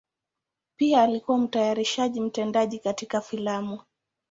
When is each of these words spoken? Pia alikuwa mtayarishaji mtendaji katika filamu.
Pia 0.77 1.01
alikuwa 1.03 1.37
mtayarishaji 1.37 2.21
mtendaji 2.21 2.79
katika 2.79 3.21
filamu. 3.21 3.79